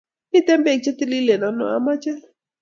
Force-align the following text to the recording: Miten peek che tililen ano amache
Miten 0.31 0.59
peek 0.65 0.81
che 0.83 0.91
tililen 0.97 1.41
ano 1.49 1.65
amache 1.77 2.13